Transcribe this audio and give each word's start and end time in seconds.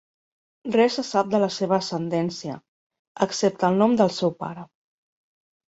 Res 0.75 0.95
se 0.99 1.03
sap 1.09 1.29
de 1.33 1.41
la 1.43 1.49
seva 1.57 1.77
ascendència, 1.79 2.57
excepte 3.27 3.71
el 3.71 3.79
nom 3.85 3.97
del 4.03 4.15
seu 4.21 4.37
pare. 4.45 4.71